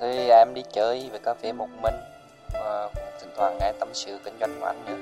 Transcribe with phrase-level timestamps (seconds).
[0.00, 1.94] Thì à, em đi chơi về cà phê một mình
[2.52, 2.88] và
[3.20, 4.96] thỉnh thoảng nghe tâm sự kinh doanh của anh nữa.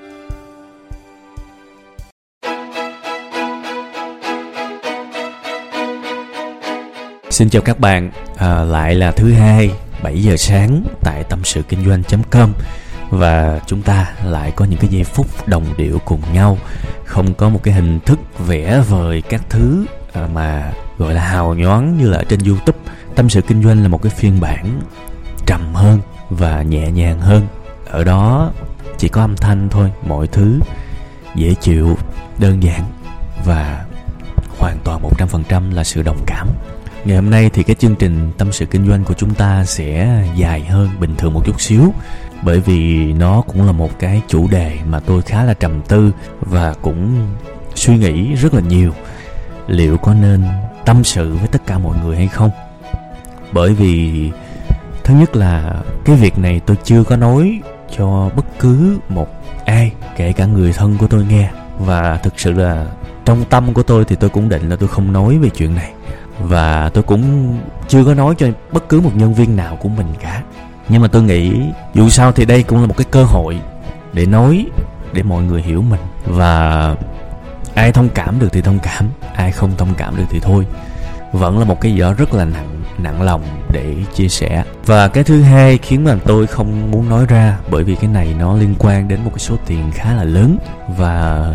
[7.29, 9.71] Xin chào các bạn, à, lại là thứ hai
[10.03, 12.53] 7 giờ sáng tại tâm sự kinh doanh.com
[13.09, 16.57] và chúng ta lại có những cái giây phút đồng điệu cùng nhau.
[17.05, 21.53] Không có một cái hình thức vẽ vời các thứ à, mà gọi là hào
[21.53, 22.79] nhoáng như là ở trên youtube
[23.19, 24.81] tâm sự kinh doanh là một cái phiên bản
[25.45, 27.47] trầm hơn và nhẹ nhàng hơn.
[27.85, 28.51] Ở đó
[28.97, 30.59] chỉ có âm thanh thôi, mọi thứ
[31.35, 31.97] dễ chịu,
[32.37, 32.83] đơn giản
[33.45, 33.85] và
[34.59, 36.47] hoàn toàn 100% là sự đồng cảm.
[37.05, 40.23] Ngày hôm nay thì cái chương trình tâm sự kinh doanh của chúng ta sẽ
[40.35, 41.93] dài hơn, bình thường một chút xíu,
[42.43, 46.11] bởi vì nó cũng là một cái chủ đề mà tôi khá là trầm tư
[46.39, 47.27] và cũng
[47.75, 48.93] suy nghĩ rất là nhiều.
[49.67, 50.43] Liệu có nên
[50.85, 52.51] tâm sự với tất cả mọi người hay không?
[53.51, 54.31] Bởi vì,
[55.03, 55.73] thứ nhất là
[56.05, 57.61] cái việc này tôi chưa có nói
[57.97, 59.27] cho bất cứ một
[59.65, 61.49] ai, kể cả người thân của tôi nghe.
[61.79, 62.85] Và thực sự là
[63.25, 65.91] trong tâm của tôi thì tôi cũng định là tôi không nói về chuyện này.
[66.39, 67.57] Và tôi cũng
[67.87, 70.41] chưa có nói cho bất cứ một nhân viên nào của mình cả.
[70.89, 71.53] Nhưng mà tôi nghĩ
[71.93, 73.59] dù sao thì đây cũng là một cái cơ hội
[74.13, 74.65] để nói,
[75.13, 75.99] để mọi người hiểu mình.
[76.25, 76.95] Và
[77.75, 80.65] ai thông cảm được thì thông cảm, ai không thông cảm được thì thôi.
[81.33, 83.41] Vẫn là một cái gì đó rất là nặng nặng lòng
[83.71, 84.63] để chia sẻ.
[84.85, 88.35] Và cái thứ hai khiến mà tôi không muốn nói ra, bởi vì cái này
[88.39, 90.57] nó liên quan đến một cái số tiền khá là lớn.
[90.97, 91.45] Và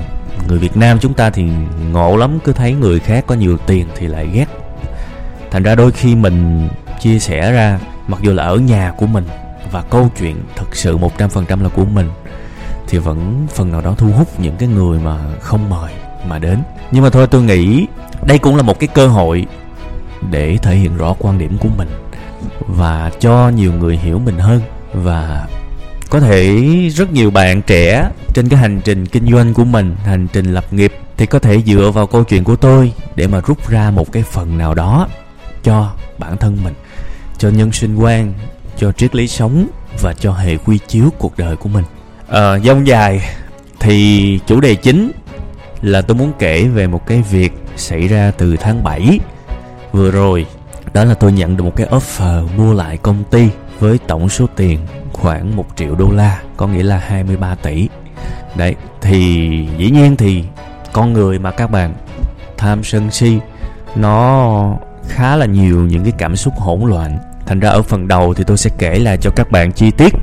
[0.48, 1.44] người việt nam chúng ta thì
[1.92, 4.46] ngộ lắm, cứ thấy người khác có nhiều tiền thì lại ghét.
[5.50, 6.68] Thành ra đôi khi mình
[7.00, 9.26] chia sẻ ra, mặc dù là ở nhà của mình,
[9.72, 12.10] và câu chuyện thực sự 100% là của mình,
[12.88, 15.92] thì vẫn phần nào đó thu hút những cái người mà không mời
[16.28, 16.58] mà đến.
[16.90, 17.86] Nhưng mà thôi, tôi nghĩ
[18.26, 19.46] đây cũng là một cái cơ hội
[20.30, 21.88] để thể hiện rõ quan điểm của mình
[22.60, 24.60] và cho nhiều người hiểu mình hơn.
[24.92, 25.46] Và
[26.10, 26.62] có thể
[26.94, 30.72] rất nhiều bạn trẻ trên cái hành trình kinh doanh của mình hành trình lập
[30.72, 34.12] nghiệp thì có thể dựa vào câu chuyện của tôi để mà rút ra một
[34.12, 35.08] cái phần nào đó
[35.62, 36.74] cho bản thân mình
[37.38, 38.32] cho nhân sinh quan
[38.76, 39.66] cho triết lý sống
[40.02, 41.84] và cho hệ quy chiếu cuộc đời của mình.
[42.28, 43.20] À, dông dài
[43.80, 45.12] thì chủ đề chính
[45.82, 49.20] là tôi muốn kể về một cái việc xảy ra từ tháng 7
[49.94, 50.46] vừa rồi,
[50.92, 54.46] đó là tôi nhận được một cái offer mua lại công ty với tổng số
[54.56, 54.78] tiền
[55.12, 57.88] khoảng 1 triệu đô la, có nghĩa là 23 tỷ.
[58.54, 60.44] Đấy, thì dĩ nhiên thì
[60.92, 61.94] con người mà các bạn
[62.58, 63.38] tham sân si,
[63.96, 64.76] nó
[65.08, 67.18] khá là nhiều những cái cảm xúc hỗn loạn.
[67.46, 70.14] Thành ra ở phần đầu thì tôi sẽ kể lại cho các bạn chi tiết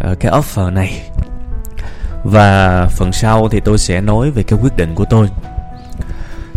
[0.00, 1.02] ờ, cái offer này.
[2.24, 5.28] Và phần sau thì tôi sẽ nói về cái quyết định của tôi.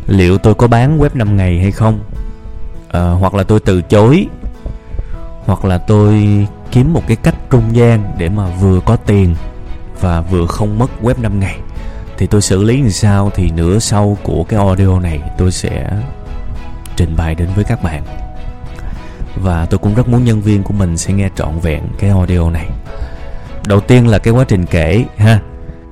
[0.08, 2.00] Liệu tôi có bán web 5 ngày hay không?
[2.94, 4.28] À, hoặc là tôi từ chối
[5.46, 6.28] hoặc là tôi
[6.72, 9.36] kiếm một cái cách trung gian để mà vừa có tiền
[10.02, 11.59] và vừa không mất web 5 ngày.
[12.18, 15.90] Thì tôi xử lý làm sao thì nửa sau của cái audio này tôi sẽ
[16.96, 18.03] trình bày đến với các bạn.
[19.36, 22.50] Và tôi cũng rất muốn nhân viên của mình sẽ nghe trọn vẹn cái audio
[22.50, 22.70] này.
[23.68, 25.40] Đầu tiên là cái quá trình kể ha.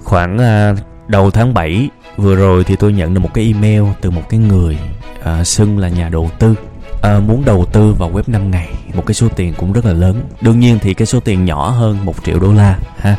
[0.03, 0.73] Khoảng à,
[1.07, 4.39] đầu tháng 7 vừa rồi thì tôi nhận được một cái email từ một cái
[4.39, 4.77] người
[5.23, 6.55] à, xưng là nhà đầu tư
[7.01, 9.93] à, muốn đầu tư vào web 5 ngày một cái số tiền cũng rất là
[9.93, 10.21] lớn.
[10.41, 13.17] Đương nhiên thì cái số tiền nhỏ hơn một triệu đô la ha.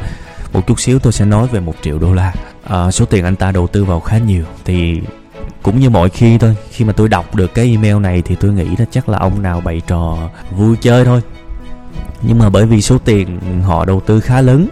[0.53, 2.35] Một chút xíu tôi sẽ nói về một triệu đô la.
[2.65, 5.01] À, số tiền anh ta đầu tư vào khá nhiều thì
[5.63, 8.53] cũng như mọi khi thôi khi mà tôi đọc được cái email này thì tôi
[8.53, 11.21] nghĩ là chắc là ông nào bày trò vui chơi thôi.
[12.23, 14.69] Nhưng mà bởi vì số tiền họ đầu tư khá lớn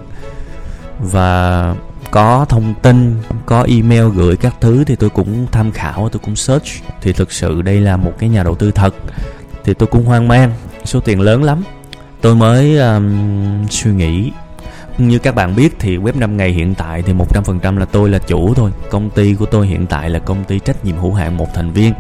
[0.99, 1.75] và
[2.11, 3.17] có thông tin
[3.47, 6.67] có email gửi các thứ thì tôi cũng tham khảo tôi cũng search.
[7.01, 8.95] Thì thực sự đây là một cái nhà đầu tư thật.
[9.65, 10.53] Thì tôi cũng hoang mang
[10.85, 11.63] số tiền lớn lắm.
[12.21, 14.33] Tôi mới um, suy nghĩ.
[14.99, 18.19] Như các bạn biết thì web 5 ngày hiện tại thì 100% là tôi là
[18.19, 18.71] chủ thôi.
[18.91, 21.73] Công ty của tôi hiện tại là công ty trách nhiệm hữu hạn một thành
[21.73, 21.95] viên.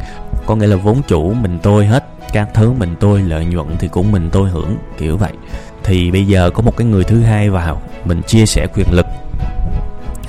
[0.46, 3.88] Có nghĩa là vốn chủ mình tôi hết các thứ mình tôi lợi nhuận thì
[3.88, 5.32] cũng mình tôi hưởng kiểu vậy.
[5.84, 9.06] Thì bây giờ có một cái người thứ hai vào mình chia sẻ quyền lực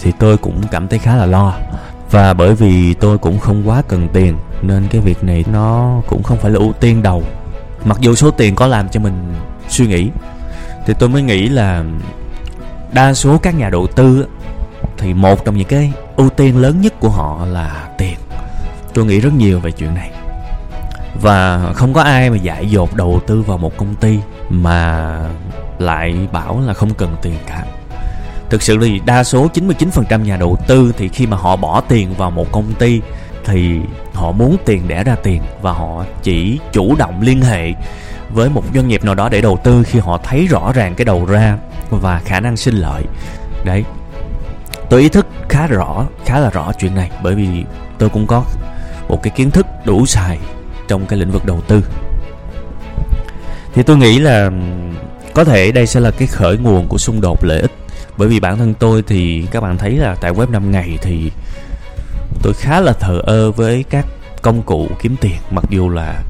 [0.01, 1.53] thì tôi cũng cảm thấy khá là lo.
[2.11, 6.23] Và bởi vì tôi cũng không quá cần tiền, nên cái việc này nó cũng
[6.23, 7.23] không phải là ưu tiên đầu.
[7.85, 9.33] Mặc dù số tiền có làm cho mình
[9.69, 10.09] suy nghĩ,
[10.85, 11.83] thì tôi mới nghĩ là
[12.93, 14.27] đa số các nhà đầu tư
[14.97, 18.15] thì một trong những cái ưu tiên lớn nhất của họ là tiền.
[18.93, 20.11] Tôi nghĩ rất nhiều về chuyện này.
[21.21, 24.19] Và không có ai mà dại dột đầu tư vào một công ty
[24.49, 25.11] mà
[25.79, 27.63] lại bảo là không cần tiền cả
[28.51, 32.13] thực sự thì đa số 99% nhà đầu tư thì khi mà họ bỏ tiền
[32.17, 33.01] vào một công ty
[33.45, 33.79] thì
[34.13, 37.73] họ muốn tiền đẻ ra tiền và họ chỉ chủ động liên hệ
[38.29, 41.05] với một doanh nghiệp nào đó để đầu tư khi họ thấy rõ ràng cái
[41.05, 41.57] đầu ra
[41.89, 43.03] và khả năng sinh lợi.
[43.65, 43.83] Đấy.
[44.89, 47.47] Tôi ý thức khá rõ, khá là rõ chuyện này bởi vì
[47.97, 48.43] tôi cũng có
[49.07, 50.39] một cái kiến thức đủ xài
[50.87, 51.85] trong cái lĩnh vực đầu tư.
[53.73, 54.51] Thì tôi nghĩ là
[55.33, 57.71] có thể đây sẽ là cái khởi nguồn của xung đột lợi ích
[58.17, 61.31] bởi vì bản thân tôi thì các bạn thấy là tại web 5 ngày thì
[62.43, 64.05] tôi khá là thờ ơ với các
[64.41, 65.37] công cụ kiếm tiền.
[65.51, 66.23] Mặc dù là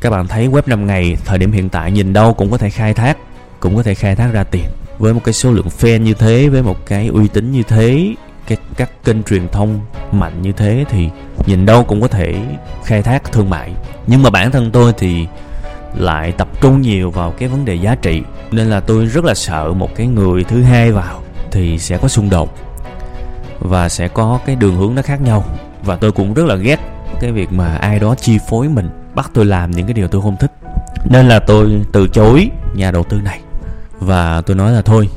[0.00, 2.70] các bạn thấy web 5 ngày, thời điểm hiện tại nhìn đâu cũng có thể
[2.70, 3.16] khai thác,
[3.60, 4.64] cũng có thể khai thác ra tiền.
[4.98, 8.14] Với một cái số lượng fan như thế, với một cái uy tín như thế,
[8.46, 9.80] cái các kênh truyền thông
[10.12, 11.08] mạnh như thế thì
[11.46, 12.34] nhìn đâu cũng có thể
[12.84, 13.72] khai thác thương mại.
[14.06, 15.26] Nhưng mà bản thân tôi thì
[15.96, 18.22] lại tập trung nhiều vào cái vấn đề giá trị.
[18.50, 22.08] Nên là tôi rất là sợ một cái người thứ hai vào thì sẽ có
[22.08, 22.54] xung đột
[23.60, 25.44] và sẽ có cái đường hướng nó khác nhau.
[25.82, 26.80] Và tôi cũng rất là ghét
[27.20, 30.22] cái việc mà ai đó chi phối mình, bắt tôi làm những cái điều tôi
[30.22, 30.52] không thích.
[31.10, 33.40] Nên là tôi từ chối nhà đầu tư này.
[33.98, 35.08] Và tôi nói là thôi,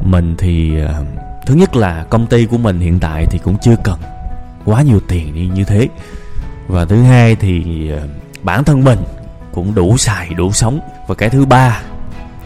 [0.00, 1.04] mình thì ờ,
[1.46, 3.98] thứ nhất là công ty của mình hiện tại thì cũng chưa cần
[4.64, 5.88] quá nhiều tiền như thế.
[6.68, 8.08] Và thứ hai thì ờ,
[8.42, 8.98] bản thân mình
[9.52, 10.80] cũng đủ xài đủ sống.
[11.06, 11.80] Và cái thứ ba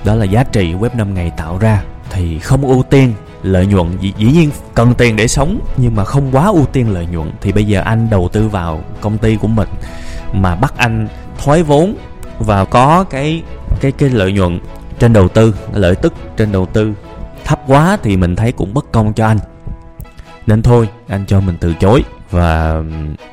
[0.04, 1.82] đó là giá trị web 5 ngày tạo ra.
[2.10, 3.12] Thì không ưu tiên
[3.42, 6.90] lợi nhuận dĩ, dĩ nhiên cần tiền để sống nhưng mà không quá ưu tiên
[6.90, 7.32] lợi nhuận.
[7.40, 9.68] Thì bây giờ anh đầu tư vào công ty của mình
[10.32, 11.08] mà bắt anh
[11.38, 11.94] thoái vốn
[12.38, 13.42] và có cái
[13.80, 14.60] cái cái lợi nhuận
[14.98, 16.94] trên đầu tư lợi tức trên đầu tư.
[17.44, 19.38] Thấp quá thì mình thấy cũng bất công cho anh.
[20.46, 22.04] Nên thôi anh cho mình từ chối.
[22.30, 22.82] Và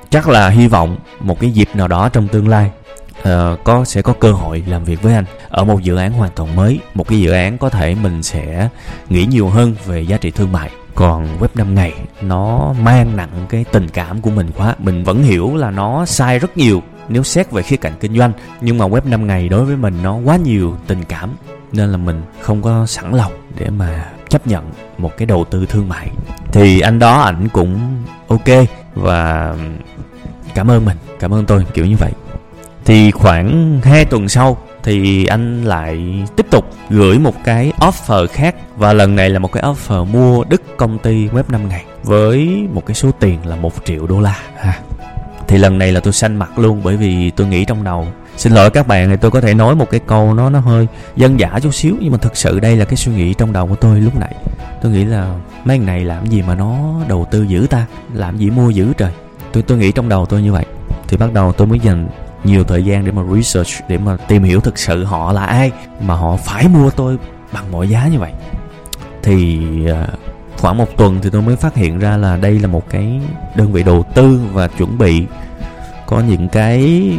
[0.10, 2.72] chắc là hy vọng một cái dịp nào đó trong tương lai
[3.30, 5.26] uh, có sẽ có cơ hội làm việc với anh.
[5.50, 8.70] Ở một dự án hoàn toàn mới một cái dự án có thể mình sẽ
[9.10, 10.70] nghĩ nhiều hơn về giá trị thương mại.
[10.96, 14.76] Còn web 5 ngày nó mang nặng cái tình cảm của mình quá.
[14.80, 18.32] Mình vẫn hiểu là nó sai rất nhiều nếu xét về khía cạnh kinh doanh.
[18.62, 21.36] Nhưng mà web 5 ngày đối với mình nó quá nhiều tình cảm
[21.72, 25.66] nên là mình không có sẵn lòng để mà chấp nhận một cái đầu tư
[25.66, 26.10] thương mại.
[26.52, 29.56] Thì anh đó ảnh cũng ok và
[30.54, 30.98] cảm ơn mình.
[31.20, 32.12] Cảm ơn tôi kiểu như vậy
[32.86, 38.56] thì khoảng 2 tuần sau thì anh lại tiếp tục gửi một cái offer khác.
[38.78, 42.68] Và lần này là một cái offer mua đứt công ty web 5 ngày với
[42.74, 44.38] một cái số tiền là một triệu đô la.
[44.58, 44.80] Ha.
[45.48, 48.08] Thì lần này là tôi xanh mặt luôn, bởi vì tôi nghĩ trong đầu,
[48.38, 50.88] xin lỗi các bạn thì tôi có thể nói một cái câu nó nó hơi
[51.16, 53.68] dân giả chút xíu, nhưng mà thực sự đây là cái suy nghĩ trong đầu
[53.68, 54.36] của tôi lúc nãy
[54.82, 56.78] tôi nghĩ là mấy thằng này làm gì mà nó
[57.08, 57.86] đầu tư dữ ta?
[58.14, 59.12] Làm gì mua dữ trời?
[59.52, 60.66] Tôi tôi nghĩ trong đầu tôi như vậy.
[61.08, 62.08] Thì bắt đầu tôi mới dành
[62.44, 65.72] nhiều thời gian để mà research, để mà tìm hiểu thực sự họ là ai,
[66.02, 67.18] mà họ phải mua tôi
[67.54, 68.32] bằng mọi giá như vậy.
[69.24, 70.08] Thì à,
[70.58, 73.22] khoảng một tuần thì tôi mới phát hiện ra là đây là một cái
[73.56, 75.26] đơn vị đầu tư và chuẩn bị
[76.08, 77.12] có những cái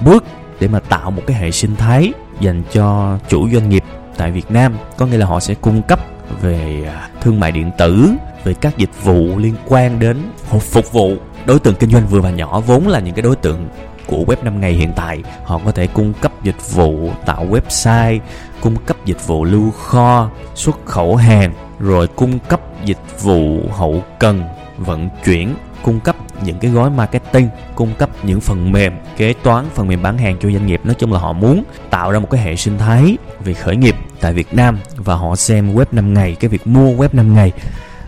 [0.00, 0.24] bước
[0.60, 3.84] để mà tạo một cái hệ sinh thái dành cho chủ doanh nghiệp
[4.16, 4.76] tại Việt Nam.
[4.96, 6.00] Có nghĩa là họ sẽ cung cấp
[6.40, 8.10] về à, thương mại điện tử,
[8.44, 12.30] về các dịch vụ liên quan đến, phục vụ đối tượng kinh doanh vừa và
[12.30, 13.68] nhỏ, vốn là những cái đối tượng
[14.08, 15.22] của web 5 ngày hiện tại.
[15.44, 18.18] Họ có thể cung cấp dịch vụ tạo website,
[18.60, 24.02] cung cấp dịch vụ lưu kho, xuất khẩu hàng, rồi cung cấp dịch vụ hậu
[24.18, 24.42] cần,
[24.78, 29.64] vận chuyển, cung cấp những cái gói marketing, cung cấp những phần mềm, kế toán,
[29.74, 30.80] phần mềm bán hàng cho doanh nghiệp.
[30.84, 33.96] Nói chung là họ muốn tạo ra một cái hệ sinh thái về khởi nghiệp
[34.20, 37.52] tại Việt Nam và họ xem web 5 ngày, cái việc mua web 5 ngày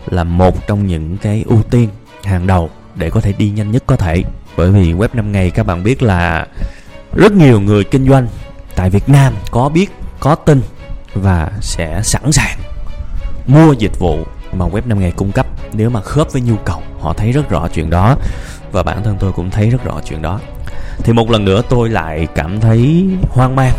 [0.09, 1.89] là một trong những cái ưu tiên
[2.23, 4.23] hàng đầu để có thể đi nhanh nhất có thể
[4.57, 6.47] bởi vì web 5 ngày các bạn biết là
[7.15, 8.27] rất nhiều người kinh doanh
[8.75, 10.61] tại Việt Nam có biết, có tin
[11.13, 12.57] và sẽ sẵn sàng
[13.47, 14.19] mua dịch vụ
[14.53, 16.81] mà web 5 ngày cung cấp nếu mà khớp với nhu cầu.
[16.99, 18.17] Họ thấy rất rõ chuyện đó
[18.71, 20.39] và bản thân tôi cũng thấy rất rõ chuyện đó.
[20.97, 23.73] Thì một lần nữa tôi lại cảm thấy hoang mang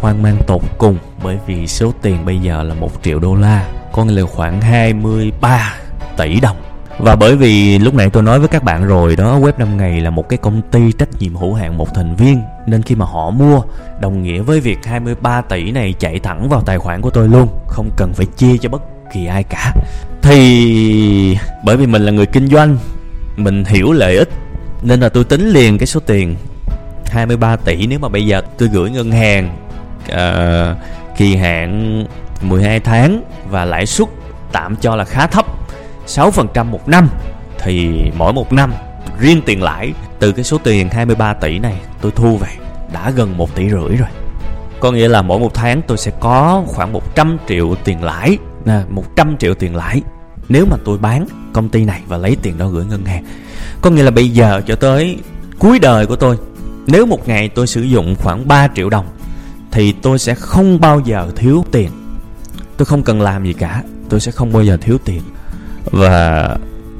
[0.00, 3.68] hoang mang tột cùng bởi vì số tiền bây giờ là một triệu đô la,
[3.92, 5.74] có nghĩa là khoảng 23
[6.16, 6.56] tỷ đồng
[6.98, 10.00] và bởi vì lúc nãy tôi nói với các bạn rồi đó Web 5 ngày
[10.00, 13.06] là một cái công ty trách nhiệm hữu hạn một thành viên Nên khi mà
[13.06, 13.62] họ mua
[14.00, 17.48] đồng nghĩa với việc 23 tỷ này chạy thẳng vào tài khoản của tôi luôn
[17.68, 18.82] Không cần phải chia cho bất
[19.14, 19.74] kỳ ai cả.
[20.22, 22.78] Thì bởi vì mình là người kinh doanh
[23.36, 24.28] Mình hiểu lợi ích
[24.82, 26.36] Nên là tôi tính liền cái số tiền
[27.06, 29.56] 23 tỷ nếu mà bây giờ tôi gửi ngân hàng
[30.12, 30.76] uh,
[31.16, 32.04] kỳ hạn
[32.42, 34.08] 12 tháng và lãi suất
[34.52, 35.46] tạm cho là khá thấp.
[36.06, 37.08] 6% một năm,
[37.58, 38.72] thì mỗi một năm
[39.18, 42.48] riêng tiền lãi từ cái số tiền 23 tỷ này tôi thu về
[42.92, 44.08] đã gần 1 tỷ rưỡi rồi.
[44.80, 48.44] Có nghĩa là mỗi một tháng tôi sẽ có khoảng 100 triệu tiền lãi à,
[48.64, 50.02] nè 100 triệu tiền lãi
[50.48, 53.24] nếu mà tôi bán công ty này và lấy tiền đó gửi ngân hàng.
[53.80, 55.18] Có nghĩa là bây giờ cho tới
[55.58, 56.38] cuối đời của tôi,
[56.86, 59.06] nếu một ngày tôi sử dụng khoảng 3 triệu đồng
[59.70, 61.90] thì tôi sẽ không bao giờ thiếu tiền.
[62.76, 65.22] Tôi không cần làm gì cả, tôi sẽ không bao giờ thiếu tiền
[65.84, 66.48] và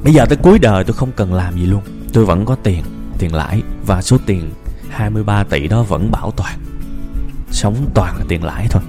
[0.03, 1.81] bây giờ tới cuối đời tôi không cần làm gì luôn.
[2.13, 2.83] Tôi vẫn có tiền
[3.19, 4.51] tiền lãi và số tiền
[4.89, 6.59] 23 tỷ đó vẫn bảo toàn.
[7.51, 8.83] Sống toàn là tiền lãi thôi.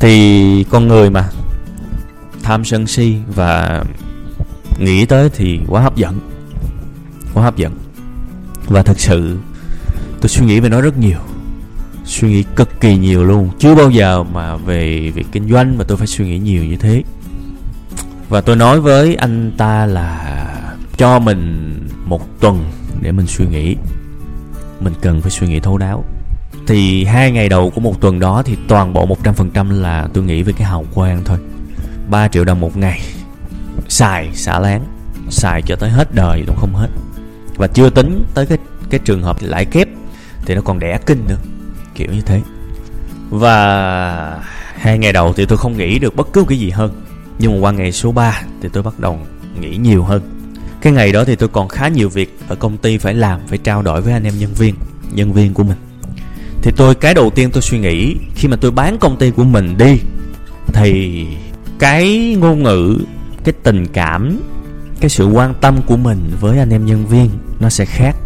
[0.00, 1.28] Thì con người mà,
[2.42, 3.84] tham sân si và
[4.78, 6.18] nghĩ tới thì quá hấp dẫn,
[7.34, 7.72] quá hấp dẫn.
[8.66, 9.38] Và thật sự,
[10.20, 11.18] tôi suy nghĩ về nó rất nhiều,
[12.04, 13.50] suy nghĩ cực kỳ nhiều luôn.
[13.58, 16.76] Chưa bao giờ mà về việc kinh doanh mà tôi phải suy nghĩ nhiều như
[16.76, 17.02] thế
[18.32, 20.36] và tôi nói với anh ta là
[20.96, 21.72] cho mình
[22.04, 22.64] một tuần
[23.00, 23.76] để mình suy nghĩ.
[24.80, 26.04] Mình cần phải suy nghĩ thấu đáo.
[26.66, 30.42] Thì hai ngày đầu của một tuần đó thì toàn bộ 100% là tôi nghĩ
[30.42, 31.38] về cái hào quang thôi.
[32.10, 33.00] 3 triệu đồng một ngày.
[33.88, 34.84] Xài, xả láng
[35.30, 36.88] xài cho tới hết đời cũng không hết.
[37.56, 38.58] Và chưa tính tới cái
[38.90, 39.88] cái trường hợp lãi kép
[40.44, 41.38] thì nó còn đẻ kinh nữa.
[41.94, 42.40] Kiểu như thế.
[43.30, 44.38] Và
[44.74, 47.02] hai ngày đầu thì tôi không nghĩ được bất cứ cái gì hơn
[47.42, 49.18] nhưng mà qua ngày số 3 thì tôi bắt đầu
[49.60, 50.22] nghĩ nhiều hơn.
[50.82, 53.58] Cái ngày đó thì tôi còn khá nhiều việc ở công ty phải làm, phải
[53.58, 54.74] trao đổi với anh em nhân viên
[55.12, 55.76] nhân viên của mình.
[56.62, 59.44] Thì tôi, cái đầu tiên tôi suy nghĩ, khi mà tôi bán công ty của
[59.44, 59.98] mình đi,
[60.66, 61.26] thì
[61.78, 62.98] cái ngôn ngữ,
[63.44, 64.40] cái tình cảm,
[65.00, 67.30] cái sự quan tâm của mình với anh em nhân viên
[67.60, 68.16] nó sẽ khác.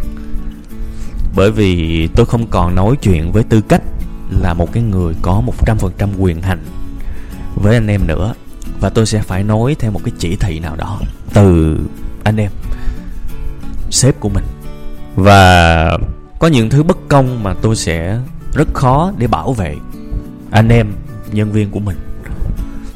[1.36, 3.82] Bởi vì tôi không còn nói chuyện với tư cách
[4.30, 6.64] là một cái người có 100% quyền hành
[7.54, 8.34] với anh em nữa
[8.80, 11.00] và tôi sẽ phải nói theo một cái chỉ thị nào đó
[11.34, 11.78] từ
[12.24, 12.50] anh em
[13.90, 14.44] sếp của mình.
[15.16, 15.98] Và
[16.38, 18.18] có những thứ bất công mà tôi sẽ
[18.54, 19.76] rất khó để bảo vệ
[20.50, 20.92] anh em
[21.32, 21.96] nhân viên của mình.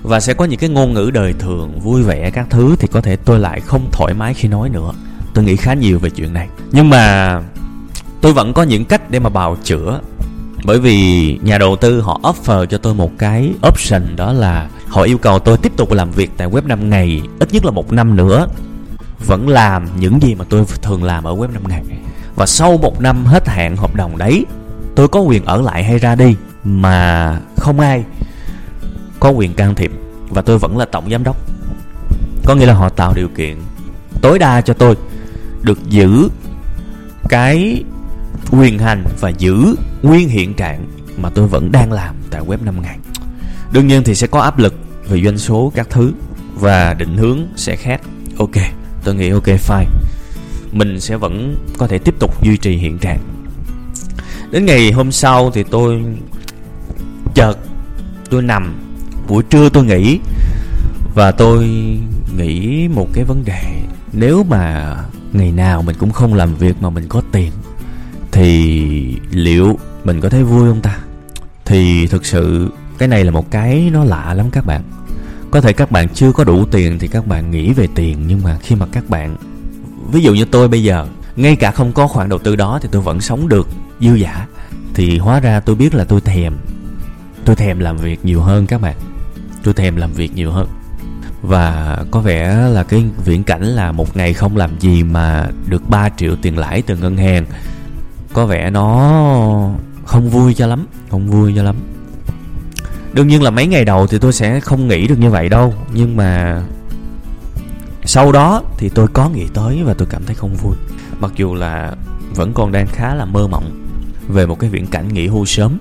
[0.02, 3.00] Và sẽ có những cái ngôn ngữ đời thường vui vẻ các thứ thì có
[3.00, 4.92] thể tôi lại không thoải mái khi nói nữa.
[5.34, 6.49] Tôi nghĩ khá nhiều về chuyện này.
[6.72, 7.42] Nhưng mà
[8.20, 10.00] tôi vẫn có những cách để mà bào chữa
[10.64, 15.02] bởi vì nhà đầu tư họ offer cho tôi một cái option, đó là họ
[15.02, 17.93] yêu cầu tôi tiếp tục làm việc tại web 5 ngày, ít nhất là một
[17.93, 18.47] năm nữa.
[19.26, 21.83] Vẫn làm những gì mà tôi thường làm ở web 5 ngày.
[22.37, 24.45] Và sau một năm hết hạn hợp đồng đấy,
[24.95, 28.05] tôi có quyền ở lại hay ra đi, mà không ai
[29.21, 29.93] có quyền can thiệp.
[30.29, 31.37] Và tôi vẫn là tổng giám đốc.
[32.45, 33.57] Có nghĩa là họ tạo điều kiện
[34.23, 34.97] tối đa cho tôi
[35.62, 36.29] được giữ
[37.29, 37.85] cái
[38.50, 42.83] quyền hành và giữ nguyên hiện trạng mà tôi vẫn đang làm tại web 5
[42.83, 42.99] ngày
[43.73, 44.75] đương nhiên thì sẽ có áp lực
[45.09, 46.12] về doanh số các thứ
[46.54, 48.00] và định hướng sẽ khác.
[48.38, 48.50] Ok,
[49.04, 49.87] tôi nghĩ ok, fine.
[50.73, 53.19] Mình sẽ vẫn có thể tiếp tục duy trì hiện trạng.
[54.50, 56.02] Đến ngày hôm sau thì tôi
[57.35, 57.54] chợt
[58.30, 58.75] tôi nằm,
[59.28, 60.21] buổi trưa tôi nghỉ
[61.14, 61.69] và tôi
[62.37, 63.62] nghĩ một cái vấn đề.
[64.12, 64.97] Nếu mà
[65.33, 67.52] ngày nào mình cũng không làm việc mà mình có tiền
[68.40, 70.99] thì liệu mình có thấy vui không ta?
[71.64, 74.82] Thì thực sự, cái này là một cái nó lạ lắm các bạn.
[75.50, 78.40] Có thể các bạn chưa có đủ tiền thì các bạn nghĩ về tiền, nhưng
[78.44, 79.37] mà khi mà các bạn,
[80.12, 81.06] ví dụ như tôi bây giờ,
[81.37, 83.68] ngay cả không có khoản đầu tư đó thì tôi vẫn sống được,
[84.00, 84.47] dư giả
[84.94, 86.52] thì hóa ra tôi biết là tôi thèm.
[87.44, 88.97] Tôi thèm làm việc nhiều hơn các bạn.
[89.62, 90.68] Tôi thèm làm việc nhiều hơn.
[91.42, 95.90] Và có vẻ là cái viễn cảnh là một ngày không làm gì mà được
[95.90, 97.44] 3 triệu tiền lãi từ ngân hàng
[98.32, 100.87] có vẻ nó không vui cho lắm.
[101.10, 101.76] Không vui cho lắm.
[103.12, 105.75] Đương nhiên là mấy ngày đầu thì tôi sẽ không nghĩ được như vậy đâu.
[105.92, 106.62] Nhưng mà
[108.04, 110.75] sau đó thì tôi có nghĩ tới và tôi cảm thấy không vui.
[111.20, 111.94] Mặc dù là
[112.34, 113.87] vẫn còn đang khá là mơ mộng
[114.28, 115.78] về một cái viễn cảnh nghỉ hưu sớm.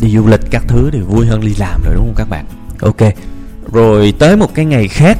[0.00, 2.44] Đi du lịch các thứ thì vui hơn đi làm rồi đúng không các bạn?
[2.80, 3.14] Ok.
[3.72, 5.18] Rồi tới một cái ngày khác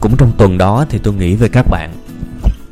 [0.00, 1.90] cũng trong tuần đó thì tôi nghĩ về các bạn.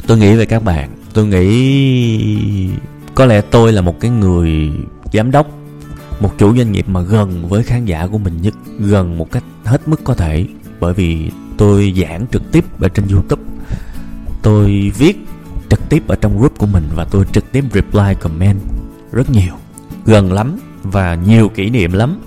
[0.06, 0.90] Tôi nghĩ về các bạn.
[1.12, 2.70] Tôi nghĩ
[3.14, 4.72] có lẽ tôi là một cái người
[5.12, 5.46] giám đốc,
[6.20, 9.44] một chủ doanh nghiệp mà gần với khán giả của mình nhất, gần một cách
[9.64, 10.46] hết mức có thể.
[10.80, 13.42] Bởi vì tôi giảng trực tiếp ở trên youtube.
[14.42, 15.26] Tôi viết
[15.68, 18.60] trực tiếp ở trong group của mình và tôi trực tiếp reply comment
[19.12, 19.54] rất nhiều.
[20.06, 22.20] Gần lắm và nhiều kỷ niệm lắm.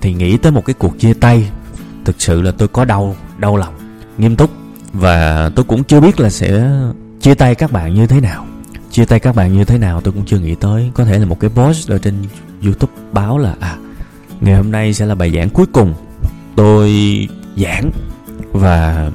[0.00, 1.50] Thì nghĩ tới một cái cuộc chia tay,
[2.04, 3.74] thực sự là tôi có đau đau lòng,
[4.18, 4.50] nghiêm túc.
[4.92, 6.70] Và tôi cũng chưa biết là sẽ
[7.20, 8.46] chia tay các bạn như thế nào
[8.96, 10.90] chia tay các bạn như thế nào tôi cũng chưa nghĩ tới.
[10.94, 12.14] Có thể là một cái post ở trên
[12.64, 13.76] youtube báo là à
[14.40, 15.94] ngày hôm nay sẽ là bài giảng cuối cùng
[16.56, 16.90] tôi
[17.56, 17.90] giảng.
[18.52, 19.10] Và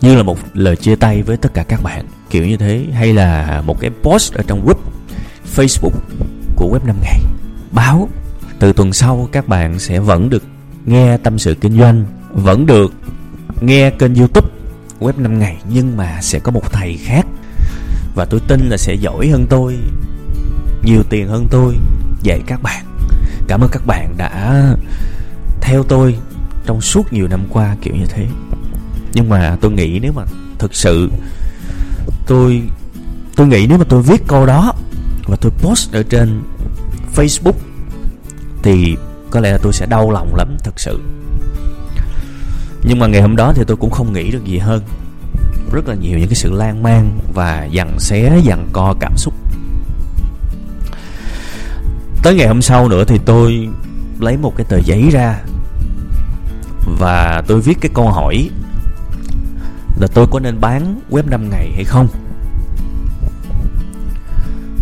[0.00, 2.86] như là một lời chia tay với tất cả các bạn, kiểu như thế.
[2.92, 4.80] Hay là một cái post ở trong group
[5.56, 5.98] facebook
[6.56, 7.20] của web 5 ngày
[7.72, 8.08] báo,
[8.58, 10.42] từ tuần sau các bạn sẽ vẫn được
[10.86, 12.92] nghe tâm sự kinh doanh, vẫn được
[13.60, 14.48] nghe kênh youtube
[15.00, 17.26] web 5 ngày, nhưng mà sẽ có một thầy khác
[18.16, 19.78] và tôi tin là sẽ giỏi hơn tôi,
[20.82, 21.76] nhiều tiền hơn tôi.
[22.22, 22.84] Dạy các bạn,
[23.48, 24.64] cảm ơn các bạn đã
[25.60, 26.16] theo tôi
[26.66, 28.26] trong suốt nhiều năm qua kiểu như thế.
[29.12, 30.22] Nhưng mà tôi nghĩ nếu mà
[30.58, 31.10] thực sự
[32.26, 32.62] tôi
[33.36, 34.74] tôi nghĩ nếu mà tôi viết câu đó
[35.26, 36.42] và tôi post ở trên
[37.14, 37.58] facebook
[38.62, 38.96] thì
[39.30, 41.00] có lẽ là tôi sẽ đau lòng lắm thật sự.
[42.82, 44.82] Nhưng mà ngày hôm đó thì tôi cũng không nghĩ được gì hơn
[45.76, 49.34] rất là nhiều những cái sự lan man và dằn xé, dằn co cảm xúc.
[52.22, 53.68] Tới ngày hôm sau nữa thì tôi
[54.20, 55.40] lấy một cái tờ giấy ra
[56.98, 58.50] và tôi viết cái câu hỏi
[60.00, 62.08] là tôi có nên bán web 5 ngày hay không?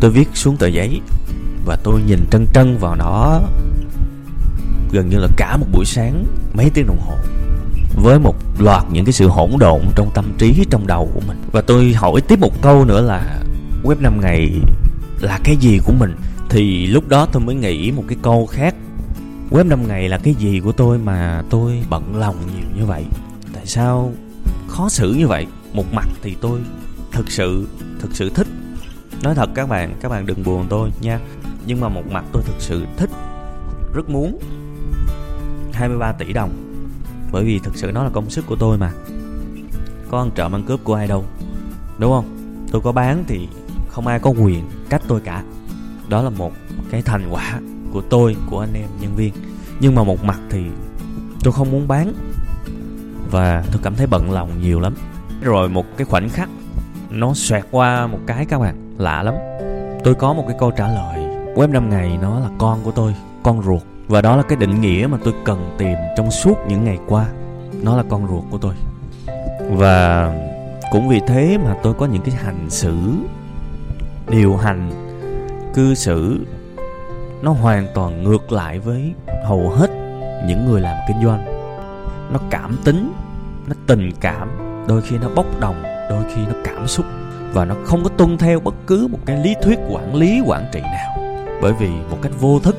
[0.01, 1.01] Tôi viết xuống tờ giấy
[1.67, 3.41] và tôi nhìn trân trân vào nó
[4.93, 6.25] gần như là cả một buổi sáng,
[6.55, 7.17] mấy tiếng đồng hồ
[7.95, 11.43] với một loạt những cái sự hỗn độn trong tâm trí, trong đầu của mình.
[11.53, 13.43] Và tôi hỏi tiếp một câu nữa là,
[13.85, 14.51] web 5 ngày
[15.21, 16.17] là cái gì của mình?
[16.49, 18.75] Thì lúc đó tôi mới nghĩ một cái câu khác.
[19.51, 23.05] Web 5 ngày là cái gì của tôi mà tôi bận lòng nhiều như vậy?
[23.53, 24.13] Tại sao
[24.69, 25.47] khó xử như vậy?
[25.73, 26.61] Một mặt thì tôi
[27.13, 27.69] thực sự
[28.01, 28.47] thực sự thích.
[29.23, 31.19] Nói thật các bạn các bạn đừng buồn tôi nha.
[31.67, 33.11] Nhưng mà một mặt tôi thực sự thích,
[33.95, 34.39] rất muốn.
[35.73, 36.64] 23 tỷ đồng
[37.35, 38.91] bởi vì thực sự nó là công sức của tôi mà.
[40.11, 41.25] Có ăn trộm ăn cướp của ai đâu,
[41.99, 42.25] đúng không?
[42.73, 43.49] Tôi có bán thì
[43.89, 45.43] không ai có quyền trách tôi cả.
[46.09, 46.53] Đó là một
[46.91, 47.61] cái thành quả
[47.93, 49.33] của tôi, của anh em nhân viên.
[49.81, 50.65] Nhưng mà một mặt thì
[51.45, 52.13] tôi không muốn bán.
[53.31, 54.95] Và tôi cảm thấy bận lòng nhiều lắm.
[55.43, 56.49] Rồi một cái khoảnh khắc,
[57.11, 59.35] nó xoẹt qua một cái các bạn, lạ lắm.
[60.05, 61.27] Tôi có một cái câu trả lời.
[61.55, 64.81] Web 5 ngày nó là con của tôi, con ruột và đó là cái định
[64.81, 67.27] nghĩa mà tôi cần tìm trong suốt những ngày qua.
[67.83, 68.75] Nó là con ruột của tôi.
[69.71, 70.33] Và
[70.91, 72.97] cũng vì thế mà tôi có những cái hành xử,
[74.29, 74.91] điều hành,
[75.75, 76.47] cư xử,
[77.43, 79.13] nó hoàn toàn ngược lại với
[79.45, 79.91] hầu hết
[80.47, 81.45] những người làm kinh doanh.
[82.33, 83.13] Nó cảm tính,
[83.67, 84.49] nó tình cảm,
[84.89, 87.07] đôi khi nó bốc đồng, đôi khi nó cảm xúc.
[87.53, 90.67] Và nó không có tuân theo bất cứ một cái lý thuyết quản lý, quản
[90.73, 91.17] trị nào.
[91.63, 92.77] Bởi vì một cách vô thức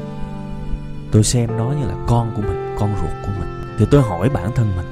[1.12, 3.76] tôi xem nó như là con của mình, con ruột của mình.
[3.80, 4.86] Thì tôi hỏi bản thân mình,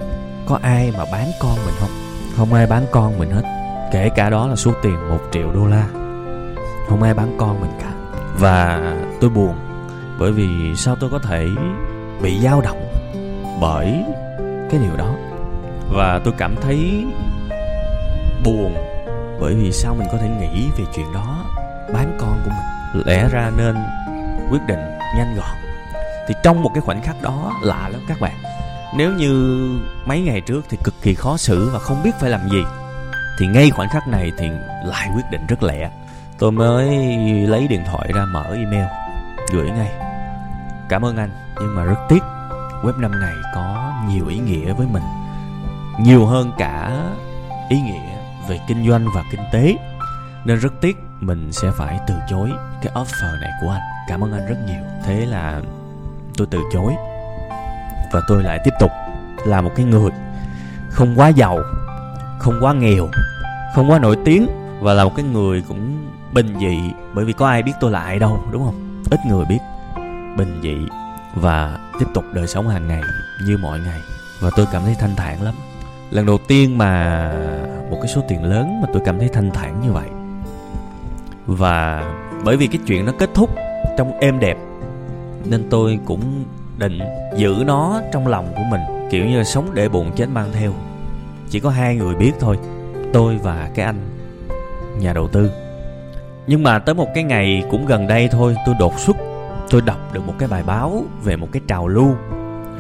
[0.46, 1.90] có ai mà bán con mình không?
[2.38, 3.44] Không ai bán con mình hết.
[3.92, 5.88] Kể cả đó là số tiền một triệu đô la.
[6.90, 7.94] Không ai bán con mình cả.
[8.40, 8.82] Và
[9.22, 9.56] tôi buồn,
[10.20, 11.48] bởi vì sao tôi có thể
[12.22, 12.88] bị dao động
[13.62, 14.04] bởi
[14.72, 15.16] cái điều đó?
[15.94, 17.06] Và tôi cảm thấy
[18.46, 18.76] buồn,
[19.40, 21.46] bởi vì sao mình có thể nghĩ về chuyện đó,
[21.94, 23.04] bán con của mình?
[23.06, 23.76] Lẽ ra nên
[24.52, 24.80] quyết định
[25.18, 25.63] nhanh gọn
[26.28, 28.34] thì trong một cái khoảnh khắc đó, lạ lắm các bạn.
[28.96, 29.34] Nếu như
[30.06, 32.64] mấy ngày trước thì cực kỳ khó xử và không biết phải làm gì.
[33.40, 34.50] Thì ngay khoảnh khắc này thì
[34.86, 35.92] lại quyết định rất lẹ.
[36.40, 36.88] Tôi mới
[37.48, 38.86] lấy điện thoại ra mở email,
[39.54, 39.92] gửi ngay.
[40.90, 42.24] Cảm ơn anh, nhưng mà rất tiếc,
[42.84, 45.04] web 5 ngày có nhiều ý nghĩa với mình.
[46.00, 47.06] Nhiều hơn cả
[47.70, 48.18] ý nghĩa
[48.50, 49.76] về kinh doanh và kinh tế.
[50.46, 53.82] Nên rất tiếc, mình sẽ phải từ chối cái offer này của anh.
[54.08, 54.84] Cảm ơn anh rất nhiều.
[55.04, 55.62] Thế là
[56.38, 56.94] tôi từ chối.
[58.14, 58.92] Và tôi lại tiếp tục
[59.46, 60.12] là một cái người
[60.90, 61.60] không quá giàu,
[62.40, 63.08] không quá nghèo,
[63.76, 64.48] không quá nổi tiếng
[64.82, 66.78] và là một cái người cũng bình dị,
[67.14, 69.04] bởi vì có ai biết tôi là ai đâu, đúng không?
[69.10, 69.60] Ít người biết.
[70.38, 70.76] Bình dị
[71.36, 73.02] và tiếp tục đời sống hàng ngày
[73.48, 74.00] như mọi ngày.
[74.42, 75.54] Và tôi cảm thấy thanh thản lắm.
[76.12, 77.32] Lần đầu tiên mà
[77.90, 80.08] một cái số tiền lớn mà tôi cảm thấy thanh thản như vậy.
[81.46, 82.04] Và
[82.44, 83.50] bởi vì cái chuyện nó kết thúc
[83.98, 84.58] trong êm đẹp
[85.46, 86.44] nên tôi cũng
[86.78, 87.00] định
[87.36, 90.74] giữ nó trong lòng của mình, kiểu như là sống để bụng chết mang theo.
[91.50, 92.58] Chỉ có hai người biết thôi,
[93.14, 94.00] tôi và cái anh
[95.00, 95.52] nhà đầu tư.
[96.48, 99.18] Nhưng mà tới một cái ngày cũng gần đây thôi, tôi đột xuất,
[99.70, 102.16] tôi đọc được một cái bài báo về một cái trào lưu.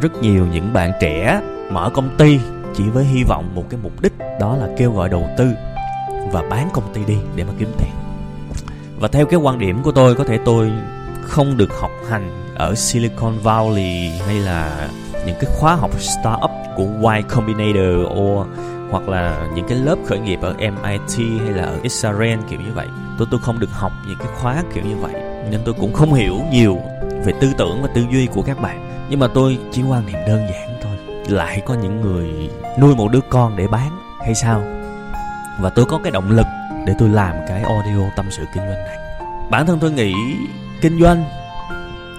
[0.02, 2.40] Rất nhiều những bạn trẻ mở công ty
[2.76, 5.52] chỉ với hy vọng một cái mục đích, đó là kêu gọi đầu tư
[6.32, 7.92] và bán công ty đi để mà kiếm tiền.
[9.00, 10.72] Và theo cái quan điểm của tôi, có thể tôi
[11.24, 14.90] không được học hành ở Silicon Valley hay là
[15.26, 18.48] những cái khóa học startup của Y Combinator or,
[18.92, 22.74] hoặc là những cái lớp khởi nghiệp ở MIT hay là ở Israel kiểu như
[22.74, 22.88] vậy.
[23.18, 25.14] Tôi tôi không được học những cái khóa kiểu như vậy,
[25.52, 26.78] nên tôi cũng không hiểu nhiều
[27.26, 29.08] về tư tưởng và tư duy của các bạn.
[29.10, 33.12] Nhưng mà tôi chỉ quan niệm đơn giản thôi, lại có những người nuôi một
[33.12, 33.90] đứa con để bán,
[34.22, 34.64] hay sao?
[35.60, 36.46] Và tôi có cái động lực
[36.86, 38.98] để tôi làm cái audio tâm sự kinh doanh này.
[39.50, 40.14] Bản thân tôi nghĩ
[40.84, 41.24] kinh doanh.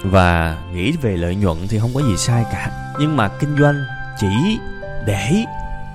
[0.04, 2.70] Và nghĩ về lợi nhuận thì không có gì sai cả.
[3.00, 3.74] Nhưng mà kinh doanh
[4.18, 4.58] chỉ
[5.06, 5.44] để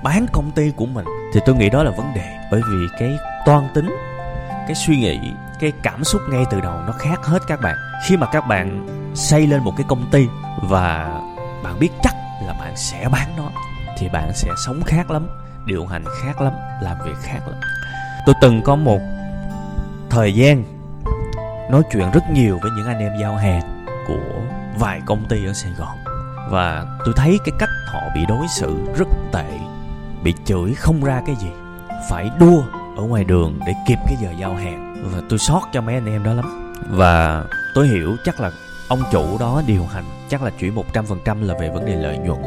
[0.03, 1.05] bán công ty của mình.
[1.33, 2.37] Thì tôi nghĩ đó là vấn đề.
[2.51, 3.89] Bởi vì cái toan tính,
[4.49, 5.19] cái suy nghĩ,
[5.59, 7.75] cái cảm xúc ngay từ đầu nó khác hết các bạn.
[8.07, 10.27] Khi mà các bạn xây lên một cái công ty
[10.61, 11.21] và
[11.63, 12.15] bạn biết chắc
[12.47, 13.49] là bạn sẽ bán nó,
[13.97, 15.27] thì bạn sẽ sống khác lắm,
[15.65, 17.59] điều hành khác lắm, làm việc khác lắm.
[18.25, 18.99] Tôi từng có một
[20.09, 20.78] thời gian
[21.69, 24.41] nói chuyện rất nhiều với những anh em giao hàng của
[24.79, 25.97] vài công ty ở sài gòn.
[26.49, 29.59] Và tôi thấy cái cách họ bị đối xử rất tệ,
[30.23, 31.49] bị chửi không ra cái gì.
[32.09, 32.63] Phải đua
[32.97, 35.09] ở ngoài đường để kịp cái giờ giao hàng.
[35.11, 36.73] Và tôi sót cho mấy anh em đó lắm.
[36.89, 37.43] Và
[37.75, 38.51] tôi hiểu chắc là
[38.89, 41.85] ông chủ đó điều hành chắc là chỉ một trăm phần trăm là về vấn
[41.85, 42.41] đề lợi nhuận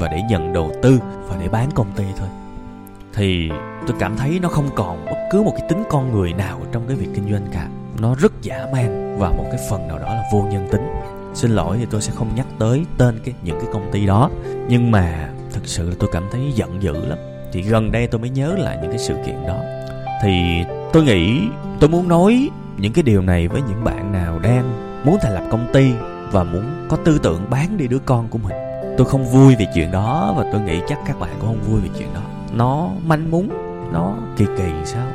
[0.00, 2.28] và để nhận đầu tư và để bán công ty thôi.
[3.14, 3.50] Thì
[3.86, 6.86] tôi cảm thấy nó không còn bất cứ một cái tính con người nào trong
[6.86, 7.68] cái việc kinh doanh cả
[8.00, 10.86] nó rất giả man và một cái phần nào đó là vô nhân tính.
[11.34, 14.30] Xin lỗi thì tôi sẽ không nhắc tới tên cái, những cái công ty đó,
[14.68, 17.18] nhưng mà thực sự là tôi cảm thấy giận dữ lắm.
[17.52, 19.56] Thì gần đây tôi mới nhớ lại những cái sự kiện đó.
[20.22, 21.40] Thì tôi nghĩ,
[21.80, 24.72] tôi muốn nói những cái điều này với những bạn nào đang
[25.04, 25.92] muốn thành lập công ty
[26.32, 28.56] và muốn có tư tưởng bán đi đứa con của mình.
[28.98, 31.80] Tôi không vui về chuyện đó và tôi nghĩ chắc các bạn cũng không vui
[31.80, 32.22] về chuyện đó.
[32.52, 33.48] Nó manh mún,
[33.92, 35.06] nó kỳ kỳ sao?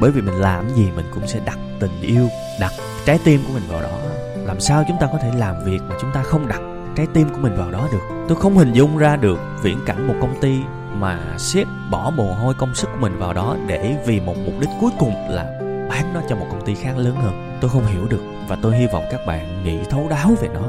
[0.00, 2.28] Bởi vì mình làm gì mình cũng sẽ đặt tình yêu,
[2.60, 2.72] đặt
[3.06, 3.98] trái tim của mình vào đó.
[4.44, 6.60] Làm sao chúng ta có thể làm việc mà chúng ta không đặt
[6.96, 8.24] trái tim của mình vào đó được?
[8.28, 10.60] Tôi không hình dung ra được viễn cảnh một công ty
[10.94, 14.54] mà sếp bỏ mồ hôi công sức của mình vào đó để vì một mục
[14.60, 15.44] đích cuối cùng là
[15.90, 17.58] bán nó cho một công ty khác lớn hơn.
[17.60, 20.68] Tôi không hiểu được và tôi hy vọng các bạn nghĩ thấu đáo về nó.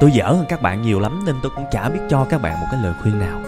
[0.00, 2.60] Tôi dở hơn các bạn nhiều lắm nên tôi cũng chả biết cho các bạn
[2.60, 3.40] một cái lời khuyên nào.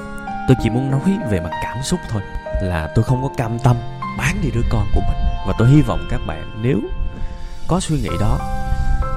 [0.48, 2.22] Tôi chỉ muốn nói về mặt cảm xúc thôi,
[2.62, 3.76] là tôi không có cam tâm
[4.18, 5.18] bán đi đứa con của mình.
[5.46, 6.80] Và tôi hy vọng các bạn nếu
[7.68, 8.38] có suy nghĩ đó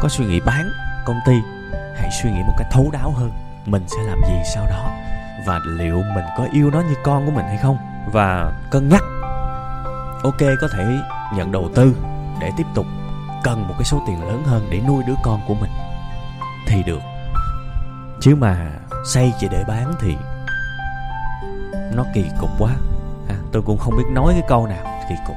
[0.02, 0.72] có suy nghĩ bán
[1.06, 1.34] công ty
[1.96, 3.32] hãy suy nghĩ một cách thấu đáo hơn.
[3.66, 4.92] Mình sẽ làm gì sau đó?
[5.46, 7.78] Và liệu mình có yêu nó như con của mình hay không?
[8.12, 9.04] Và cân nhắc.
[10.24, 11.00] Ok có thể
[11.36, 11.96] nhận đầu tư
[12.40, 12.86] để tiếp tục
[13.44, 15.72] cần một cái số tiền lớn hơn để nuôi đứa con của mình.
[16.68, 17.02] Thì được.
[18.22, 18.72] Chứ mà
[19.06, 20.18] xây chỉ để bán thì
[21.94, 22.72] nó kỳ cục quá.
[23.30, 25.36] À, tôi cũng không biết nói cái câu nào kỳ cục.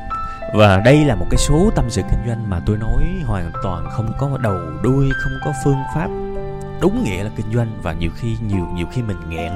[0.54, 3.87] Và đây là một cái số tâm sự kinh doanh mà tôi nói hoàn toàn
[3.90, 6.08] không có đầu đuôi, không có phương pháp
[6.80, 9.52] đúng nghĩa là kinh doanh và nhiều khi, nhiều nhiều khi mình nghẹn,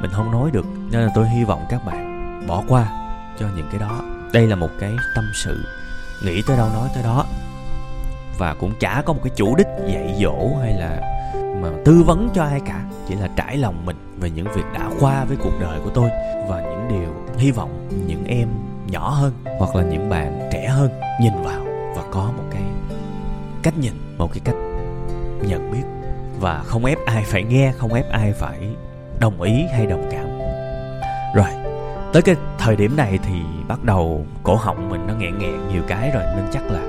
[0.00, 0.66] mình không nói được.
[0.90, 2.86] Nên là tôi hy vọng các bạn bỏ qua
[3.38, 4.00] cho những cái đó.
[4.32, 5.64] Đây là một cái tâm sự,
[6.24, 7.26] nghĩ tới đâu nói tới đó.
[8.38, 11.00] Và cũng chả có một cái chủ đích dạy dỗ hay là
[11.62, 12.84] mà tư vấn cho ai cả.
[13.08, 16.10] Chỉ là trải lòng mình về những việc đã qua với cuộc đời của tôi.
[16.48, 18.48] Và những điều, hy vọng những em
[18.92, 21.64] nhỏ hơn hoặc là những bạn trẻ hơn nhìn vào
[21.96, 22.62] và có một cái
[23.62, 24.54] cách nhìn, một cái cách
[25.42, 25.82] nhận biết.
[26.40, 28.58] Và không ép ai phải nghe, không ép ai phải
[29.20, 30.26] đồng ý hay đồng cảm.
[31.34, 31.46] Rồi,
[32.12, 33.34] tới cái thời điểm này thì
[33.68, 36.80] bắt đầu cổ họng mình nó nghẹn nghẹn nhiều cái rồi, nên chắc là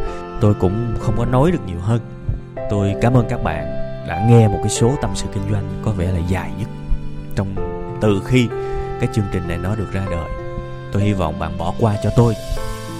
[0.42, 2.00] tôi cũng không có nói được nhiều hơn.
[2.70, 3.66] Tôi cảm ơn các bạn
[4.08, 6.70] đã nghe một cái số tâm sự kinh doanh có vẻ là dài nhất
[7.36, 7.48] trong
[8.02, 8.48] từ khi
[9.00, 10.43] cái chương trình này nó được ra đời
[10.94, 12.34] tôi hy vọng bạn bỏ qua cho tôi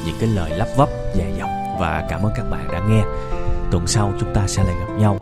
[0.06, 3.04] những cái lời lắp vấp dài dòng và cảm ơn các bạn đã nghe
[3.72, 5.18] tuần sau chúng ta sẽ lại gặp nhau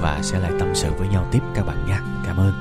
[0.00, 2.52] và sẽ lại tâm sự với nhau tiếp các bạn nha cảm ơn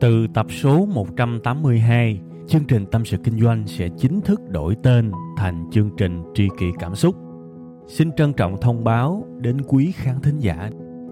[0.00, 5.12] Từ tập số 182, chương trình Tâm sự Kinh doanh sẽ chính thức đổi tên
[5.36, 7.16] thành chương trình Tri kỷ Cảm xúc.
[7.88, 10.70] Xin trân trọng thông báo đến quý khán thính giả.